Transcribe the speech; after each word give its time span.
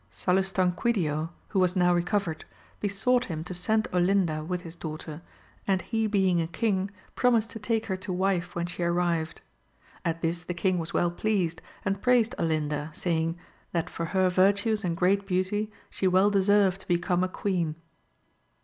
Salustanquidio 0.11 1.29
who 1.49 1.59
was 1.59 1.75
now 1.75 1.93
recovered, 1.93 2.43
besought 2.79 3.25
him 3.25 3.43
to 3.43 3.53
send 3.53 3.87
Olinda 3.93 4.43
with 4.43 4.61
his 4.61 4.75
daughter, 4.75 5.21
and 5.67 5.83
he 5.83 6.07
being 6.07 6.41
a 6.41 6.47
king 6.47 6.89
promised 7.15 7.51
to 7.51 7.59
take 7.59 7.85
her 7.85 7.95
to 7.95 8.11
wife 8.11 8.55
when 8.55 8.65
she 8.65 8.81
arrived: 8.81 9.41
at 10.03 10.21
this 10.21 10.43
the 10.43 10.55
king 10.55 10.79
was 10.79 10.91
well 10.91 11.11
pleased, 11.11 11.61
and 11.85 12.01
praised 12.01 12.33
Olinda, 12.39 12.89
saying. 12.95 13.37
That 13.73 13.91
for 13.91 14.05
her 14.05 14.27
virtues 14.31 14.83
and 14.83 14.97
great 14.97 15.27
beauty, 15.27 15.71
she 15.91 16.07
well 16.07 16.31
deserved 16.31 16.81
to 16.81 16.87
become 16.87 17.23
a 17.23 17.29
queen. 17.29 17.75